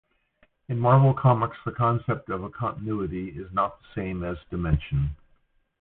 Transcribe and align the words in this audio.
In 0.67 0.79
Marvel 0.79 1.13
Comics, 1.13 1.57
the 1.63 1.71
concept 1.71 2.29
of 2.31 2.41
a 2.43 2.49
continuity 2.49 3.29
is 3.29 3.53
not 3.53 3.79
the 3.83 3.87
same 3.93 4.23
as 4.23 4.35
"dimension". 4.49 5.15